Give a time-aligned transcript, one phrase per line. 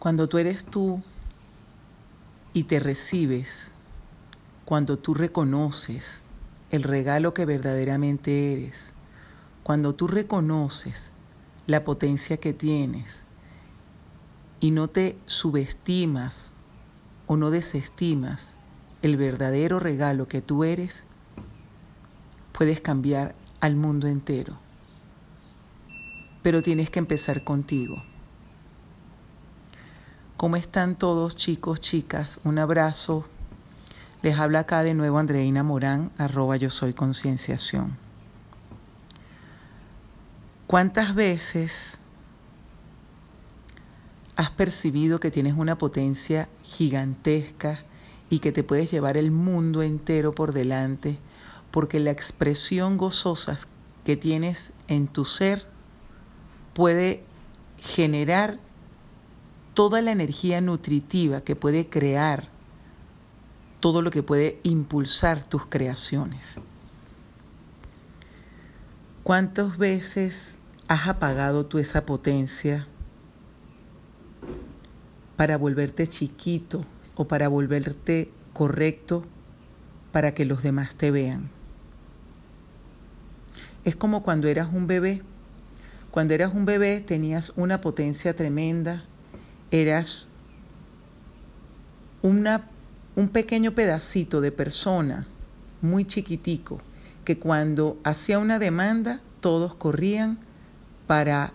[0.00, 1.02] Cuando tú eres tú
[2.54, 3.70] y te recibes,
[4.64, 6.22] cuando tú reconoces
[6.70, 8.94] el regalo que verdaderamente eres,
[9.62, 11.10] cuando tú reconoces
[11.66, 13.24] la potencia que tienes
[14.58, 16.52] y no te subestimas
[17.26, 18.54] o no desestimas
[19.02, 21.04] el verdadero regalo que tú eres,
[22.52, 24.56] puedes cambiar al mundo entero.
[26.42, 27.96] Pero tienes que empezar contigo.
[30.40, 32.40] ¿Cómo están todos chicos, chicas?
[32.44, 33.26] Un abrazo.
[34.22, 37.98] Les habla acá de nuevo Andreina Morán, arroba yo soy concienciación.
[40.66, 41.98] ¿Cuántas veces
[44.34, 47.84] has percibido que tienes una potencia gigantesca
[48.30, 51.18] y que te puedes llevar el mundo entero por delante
[51.70, 53.58] porque la expresión gozosa
[54.04, 55.66] que tienes en tu ser
[56.72, 57.24] puede
[57.76, 58.58] generar
[59.74, 62.48] toda la energía nutritiva que puede crear,
[63.80, 66.56] todo lo que puede impulsar tus creaciones.
[69.22, 72.86] ¿Cuántas veces has apagado tú esa potencia
[75.36, 79.22] para volverte chiquito o para volverte correcto
[80.10, 81.50] para que los demás te vean?
[83.84, 85.22] Es como cuando eras un bebé.
[86.10, 89.04] Cuando eras un bebé tenías una potencia tremenda,
[89.70, 90.28] eras
[92.22, 92.68] una,
[93.16, 95.26] un pequeño pedacito de persona,
[95.80, 96.80] muy chiquitico,
[97.24, 100.38] que cuando hacía una demanda todos corrían
[101.06, 101.52] para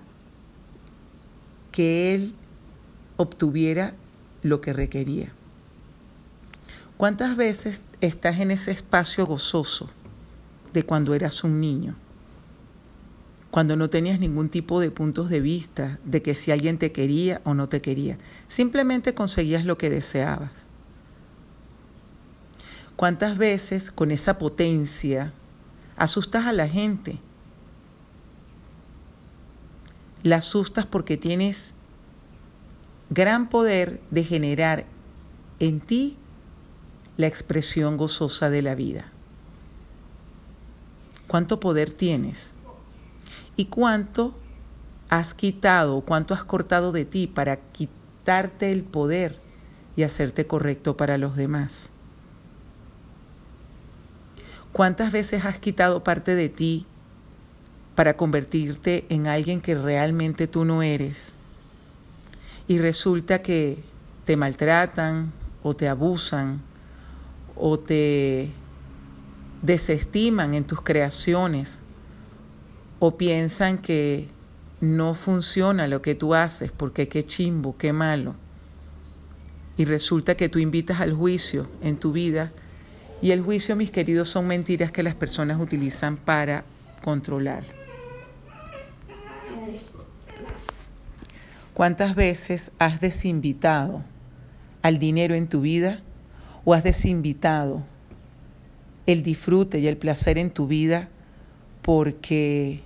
[1.72, 2.34] que él
[3.18, 3.94] obtuviera
[4.42, 5.34] lo que requería.
[6.98, 9.90] ¿Cuántas veces estás en ese espacio gozoso
[10.72, 11.96] de cuando eras un niño?
[13.56, 17.40] Cuando no tenías ningún tipo de puntos de vista de que si alguien te quería
[17.46, 18.18] o no te quería.
[18.50, 20.52] Simplemente conseguías lo que deseabas.
[22.98, 25.32] ¿Cuántas veces con esa potencia
[25.96, 27.20] asustas a la gente?
[30.22, 31.76] La asustas porque tienes
[33.10, 34.86] gran poder de generar
[35.62, 36.18] en ti
[37.16, 39.14] la expresión gozosa de la vida.
[41.30, 42.52] ¿Cuánto poder tienes?
[43.56, 44.36] Y cuánto
[45.10, 49.40] has quitado, cuánto has cortado de ti para quitarte el poder
[49.96, 51.90] y hacerte correcto para los demás.
[54.72, 56.86] ¿Cuántas veces has quitado parte de ti
[57.96, 61.34] para convertirte en alguien que realmente tú no eres?
[62.68, 63.82] Y resulta que
[64.26, 65.32] te maltratan
[65.64, 66.62] o te abusan
[67.56, 68.52] o te
[69.62, 71.82] desestiman en tus creaciones
[73.00, 74.28] o piensan que
[74.82, 78.36] no funciona lo que tú haces porque qué chimbo, qué malo.
[79.78, 82.52] Y resulta que tú invitas al juicio en tu vida
[83.22, 86.64] y el juicio, mis queridos, son mentiras que las personas utilizan para
[87.04, 87.64] controlar.
[91.74, 94.04] ¿Cuántas veces has desinvitado
[94.82, 96.02] al dinero en tu vida
[96.64, 97.84] o has desinvitado
[99.06, 101.10] el disfrute y el placer en tu vida
[101.82, 102.82] porque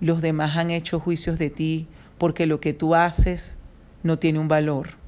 [0.00, 1.86] los demás han hecho juicios de ti,
[2.18, 3.56] porque lo que tú haces
[4.02, 5.00] no tiene un valor.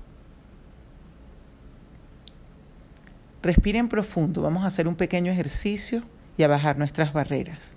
[3.43, 6.03] Respiren profundo, vamos a hacer un pequeño ejercicio
[6.37, 7.77] y a bajar nuestras barreras.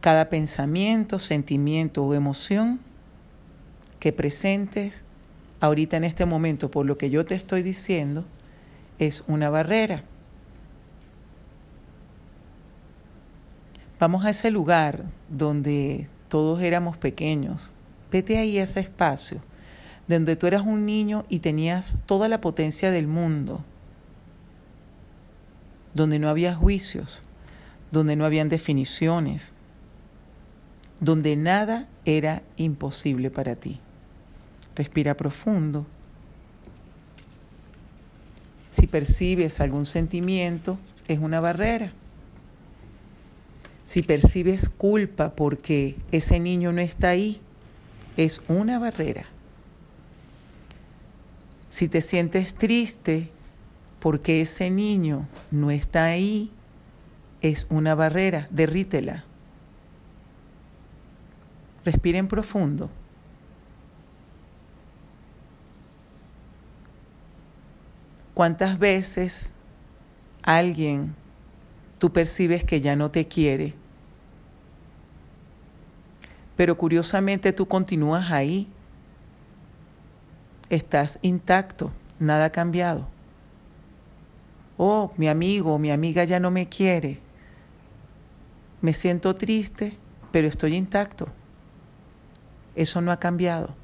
[0.00, 2.80] Cada pensamiento, sentimiento o emoción
[4.00, 5.04] que presentes
[5.60, 8.24] ahorita en este momento por lo que yo te estoy diciendo
[8.98, 10.04] es una barrera.
[14.00, 17.72] Vamos a ese lugar donde todos éramos pequeños.
[18.12, 19.40] Vete ahí a ese espacio,
[20.06, 23.64] donde tú eras un niño y tenías toda la potencia del mundo,
[25.94, 27.24] donde no había juicios,
[27.90, 29.52] donde no habían definiciones,
[31.00, 33.80] donde nada era imposible para ti.
[34.76, 35.86] Respira profundo.
[38.68, 40.78] Si percibes algún sentimiento,
[41.08, 41.92] es una barrera.
[43.88, 47.40] Si percibes culpa porque ese niño no está ahí,
[48.18, 49.24] es una barrera.
[51.70, 53.30] Si te sientes triste
[53.98, 56.52] porque ese niño no está ahí,
[57.40, 59.24] es una barrera, derrítela.
[61.82, 62.90] Respiren profundo.
[68.34, 69.54] ¿Cuántas veces
[70.42, 71.14] alguien
[71.98, 73.74] tú percibes que ya no te quiere,
[76.58, 78.66] pero curiosamente tú continúas ahí.
[80.68, 83.06] estás intacto, nada ha cambiado.
[84.76, 87.20] Oh, mi amigo mi amiga ya no me quiere.
[88.80, 89.96] Me siento triste,
[90.32, 91.28] pero estoy intacto.
[92.74, 93.76] Eso no ha cambiado.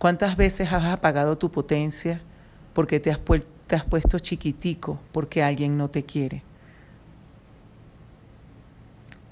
[0.00, 2.20] ¿Cuántas veces has apagado tu potencia
[2.74, 3.20] porque te has,
[3.68, 6.42] te has puesto chiquitico porque alguien no te quiere?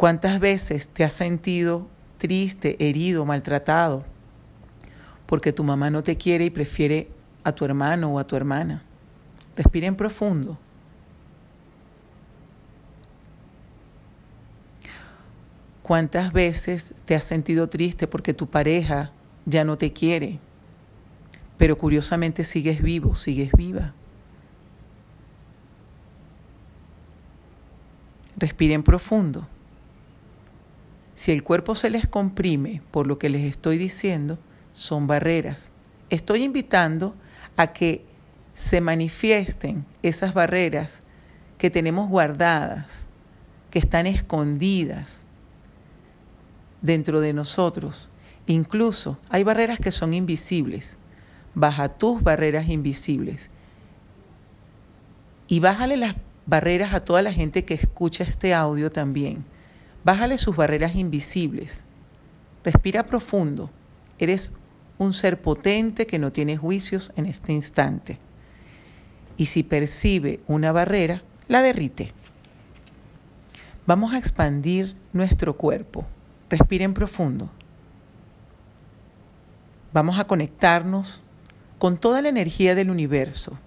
[0.01, 1.87] ¿Cuántas veces te has sentido
[2.17, 4.03] triste, herido, maltratado
[5.27, 7.11] porque tu mamá no te quiere y prefiere
[7.45, 8.83] a tu hermano o a tu hermana?
[9.57, 10.59] Respiren profundo.
[15.83, 19.13] ¿Cuántas veces te has sentido triste porque tu pareja
[19.45, 20.39] ya no te quiere?
[21.59, 23.93] Pero curiosamente sigues vivo, sigues viva.
[28.39, 29.47] Respiren profundo.
[31.21, 34.39] Si el cuerpo se les comprime por lo que les estoy diciendo,
[34.73, 35.71] son barreras.
[36.09, 37.15] Estoy invitando
[37.59, 38.07] a que
[38.55, 41.03] se manifiesten esas barreras
[41.59, 43.07] que tenemos guardadas,
[43.71, 45.27] que están escondidas,
[46.81, 48.09] dentro de nosotros.
[48.47, 50.97] Incluso hay barreras que son invisibles.
[51.53, 53.51] Baja tus barreras invisibles.
[55.49, 59.45] Y bájale las barreras a toda la gente que escucha este audio también.
[60.05, 61.85] Bájale sus barreras invisibles.
[62.65, 63.71] Respira profundo.
[64.19, 64.53] Eres
[64.99, 68.19] un ser potente que no tiene juicios en este instante.
[69.37, 72.13] Y si percibe una barrera, la derrite.
[73.87, 76.07] Vamos a expandir nuestro cuerpo.
[76.49, 77.51] Respiren profundo.
[79.93, 81.23] Vamos a conectarnos
[81.79, 83.59] con toda la energía del universo.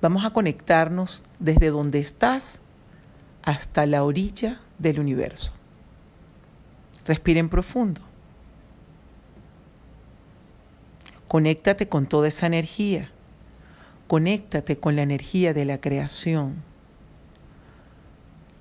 [0.00, 2.60] Vamos a conectarnos desde donde estás
[3.46, 5.52] hasta la orilla del universo.
[7.06, 8.02] Respiren profundo.
[11.28, 13.10] Conéctate con toda esa energía.
[14.08, 16.56] Conéctate con la energía de la creación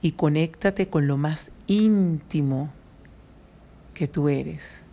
[0.01, 2.69] y conéctate con lo más íntimo
[3.95, 4.83] que tú eres.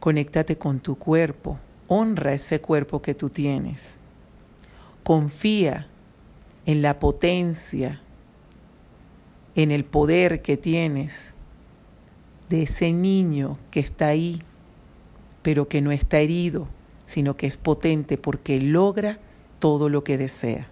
[0.00, 1.58] Conéctate con tu cuerpo,
[1.88, 3.98] honra ese cuerpo que tú tienes.
[5.02, 5.86] Confía
[6.66, 8.00] en la potencia,
[9.54, 11.34] en el poder que tienes
[12.48, 14.42] de ese niño que está ahí,
[15.42, 16.68] pero que no está herido,
[17.06, 19.18] sino que es potente porque logra
[19.60, 20.66] todo lo que desea.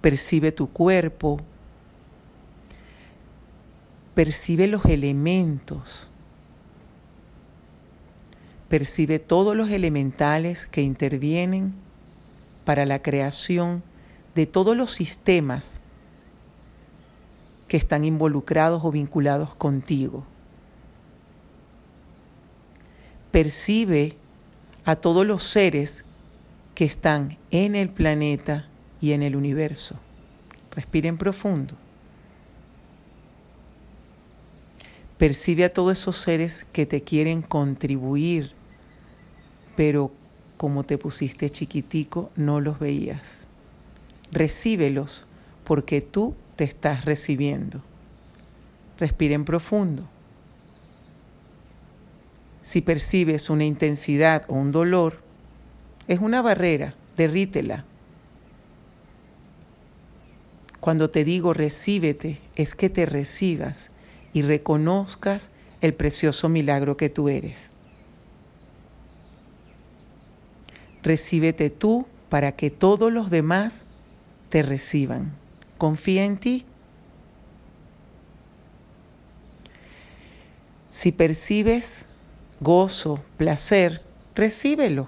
[0.00, 1.40] Percibe tu cuerpo,
[4.14, 6.10] percibe los elementos,
[8.68, 11.74] percibe todos los elementales que intervienen
[12.64, 13.82] para la creación
[14.38, 15.80] de todos los sistemas
[17.66, 20.24] que están involucrados o vinculados contigo.
[23.32, 24.16] Percibe
[24.84, 26.04] a todos los seres
[26.76, 28.68] que están en el planeta
[29.00, 29.98] y en el universo.
[30.70, 31.74] Respiren profundo.
[35.16, 38.52] Percibe a todos esos seres que te quieren contribuir,
[39.74, 40.12] pero
[40.56, 43.47] como te pusiste chiquitico no los veías.
[44.32, 45.26] Recíbelos
[45.64, 47.82] porque tú te estás recibiendo.
[48.98, 50.08] Respiren profundo.
[52.62, 55.20] Si percibes una intensidad o un dolor,
[56.06, 57.84] es una barrera, derrítela,
[60.80, 63.90] cuando te digo recíbete, es que te recibas
[64.32, 65.50] y reconozcas
[65.80, 67.70] el precioso milagro que tú eres.
[71.02, 73.86] Recíbete tú para que todos los demás
[74.48, 75.32] te reciban.
[75.76, 76.66] Confía en ti.
[80.90, 82.06] Si percibes
[82.60, 84.02] gozo, placer,
[84.34, 85.06] recíbelo.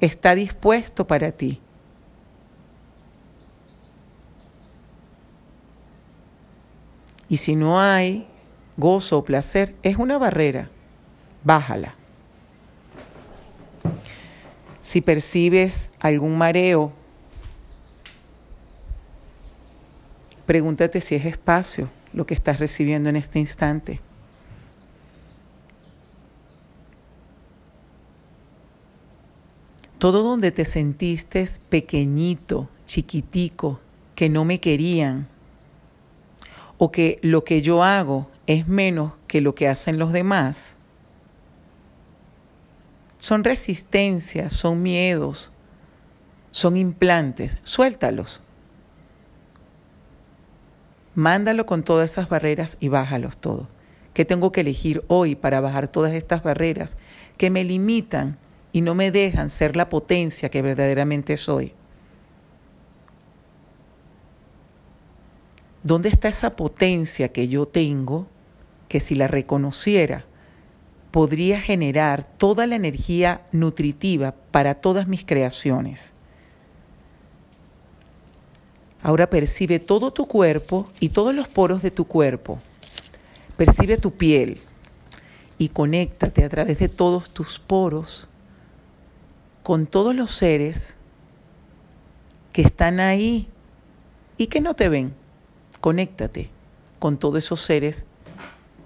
[0.00, 1.60] Está dispuesto para ti.
[7.28, 8.26] Y si no hay
[8.76, 10.68] gozo o placer, es una barrera.
[11.44, 11.94] Bájala.
[14.80, 16.92] Si percibes algún mareo,
[20.50, 24.00] pregúntate si es espacio lo que estás recibiendo en este instante.
[29.98, 33.78] Todo donde te sentiste pequeñito, chiquitico,
[34.16, 35.28] que no me querían,
[36.78, 40.76] o que lo que yo hago es menos que lo que hacen los demás,
[43.18, 45.52] son resistencias, son miedos,
[46.50, 47.56] son implantes.
[47.62, 48.42] Suéltalos.
[51.20, 53.68] Mándalo con todas esas barreras y bájalos todos.
[54.14, 56.96] ¿Qué tengo que elegir hoy para bajar todas estas barreras
[57.36, 58.38] que me limitan
[58.72, 61.74] y no me dejan ser la potencia que verdaderamente soy?
[65.82, 68.26] ¿Dónde está esa potencia que yo tengo
[68.88, 70.24] que si la reconociera
[71.10, 76.14] podría generar toda la energía nutritiva para todas mis creaciones?
[79.02, 82.60] Ahora percibe todo tu cuerpo y todos los poros de tu cuerpo.
[83.56, 84.60] Percibe tu piel
[85.58, 88.26] y conéctate a través de todos tus poros
[89.62, 90.96] con todos los seres
[92.52, 93.48] que están ahí
[94.36, 95.14] y que no te ven.
[95.80, 96.50] Conéctate
[96.98, 98.04] con todos esos seres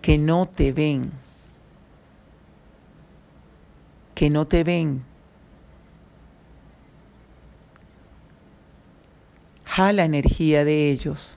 [0.03, 1.11] que no te ven,
[4.15, 5.03] que no te ven,
[9.75, 11.37] jala energía de ellos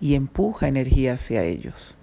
[0.00, 1.98] y empuja energía hacia ellos.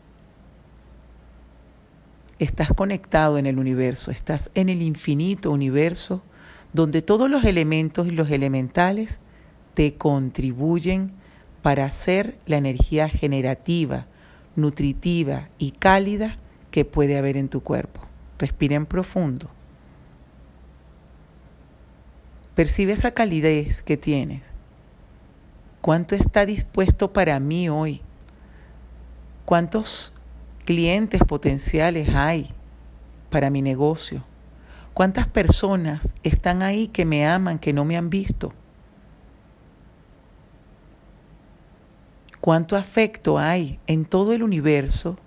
[2.38, 6.22] Estás conectado en el universo, estás en el infinito universo
[6.74, 9.20] donde todos los elementos y los elementales
[9.74, 11.12] te contribuyen
[11.64, 14.06] para hacer la energía generativa,
[14.56, 16.36] nutritiva y cálida
[16.70, 18.02] que puede haber en tu cuerpo.
[18.38, 19.50] Respira en profundo.
[22.54, 24.54] Percibe esa calidez que tienes.
[25.82, 28.02] ¿Cuánto está dispuesto para mí hoy?
[29.46, 30.14] ¿Cuántos
[30.64, 32.52] clientes potenciales hay
[33.32, 34.24] para mi negocio?
[34.94, 38.54] ¿Cuántas personas están ahí que me aman, que no me han visto?
[42.42, 45.18] ¿Cuánto afecto hay en todo el universo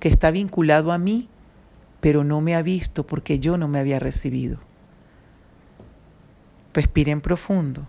[0.00, 1.30] que está vinculado a mí,
[2.00, 4.58] pero no me ha visto porque yo no me había recibido?
[6.74, 7.86] Respiren profundo.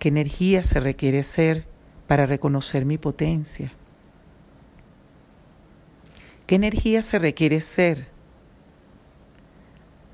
[0.00, 1.66] ¿Qué energía se requiere ser
[2.06, 3.70] para reconocer mi potencia?
[6.46, 8.08] ¿Qué energía se requiere ser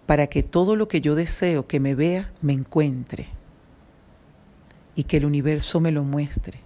[0.05, 3.29] para que todo lo que yo deseo que me vea me encuentre
[4.97, 6.59] y que el universo me lo muestre?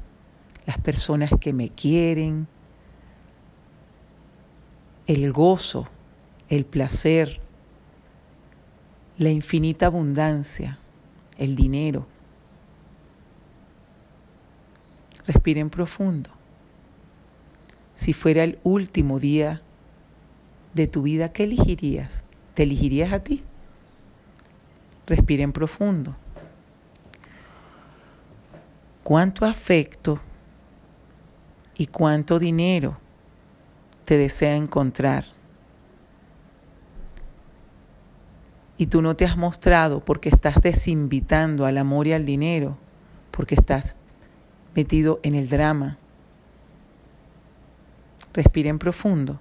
[0.65, 2.49] Las personas que me quieren,
[5.07, 5.87] el gozo,
[6.49, 7.39] el placer,
[9.19, 10.79] la infinita abundancia,
[11.37, 12.07] el dinero
[15.27, 16.31] Respiren profundo.
[17.95, 19.62] Si fuera el último día
[20.75, 22.25] de tu vida, ¿qué elegirías?
[22.55, 23.45] ¿Te elegirías a ti?
[25.07, 26.17] Respiren profundo.
[29.03, 30.21] ¿Cuánto afecto
[31.77, 32.99] y cuánto dinero
[34.05, 35.25] te desea encontrar?
[38.79, 42.79] Y tú no te has mostrado porque estás desinvitando al amor y al dinero,
[43.31, 43.97] porque estás
[44.75, 45.99] metido en el drama.
[48.33, 49.41] Respiren profundo.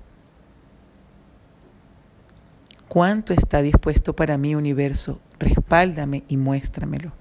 [2.87, 5.21] ¿Cuánto está dispuesto para mí, universo?
[5.37, 7.11] Respáldame y muéstramelo.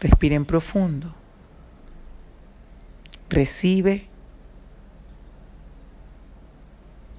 [0.00, 1.14] Respiren profundo.
[3.30, 4.06] Recibe,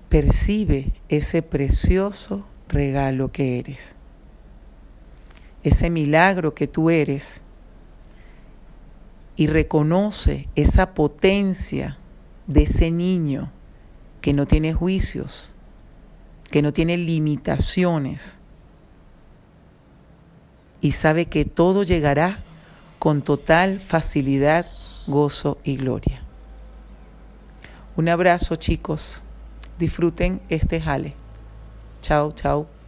[0.09, 3.95] percibe ese precioso regalo que eres.
[5.63, 7.41] Ese milagro que tú eres
[9.39, 11.97] y reconoce esa potencia
[12.47, 13.49] de ese niño
[14.19, 15.55] que no tiene juicios,
[16.51, 18.39] que no tiene limitaciones
[20.81, 22.39] y sabe que todo llegará
[22.99, 24.65] con total facilidad,
[25.07, 26.21] gozo y gloria.
[27.95, 29.21] Un abrazo chicos,
[29.77, 31.13] disfruten este jale.
[32.01, 32.78] Chao, chao.